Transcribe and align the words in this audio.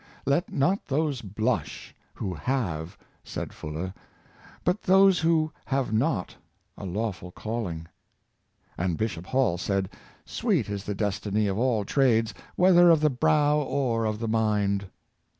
"Let 0.25 0.51
not 0.51 0.87
those 0.87 1.21
blush 1.21 1.93
who 2.15 2.33
have^'''' 2.33 2.95
said 3.23 3.53
Fuller," 3.53 3.93
but 4.65 4.81
those 4.81 5.19
who 5.19 5.51
have 5.67 5.93
not 5.93 6.35
a 6.75 6.87
lawful 6.87 7.29
calling." 7.29 7.87
And 8.79 8.97
Bishop 8.97 9.27
Hall 9.27 9.59
said,'' 9.59 9.91
Sweet 10.25 10.69
is 10.71 10.85
the 10.85 10.95
destiny 10.95 11.45
of 11.45 11.59
all 11.59 11.85
trades, 11.85 12.33
whether 12.55 12.89
of 12.89 13.01
the 13.01 13.11
brow 13.11 13.59
or 13.59 14.05
of 14.05 14.17
the 14.17 14.27
mind." 14.27 14.87